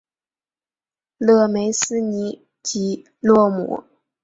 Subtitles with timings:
[1.19, 3.83] 勒梅斯尼吉洛姆。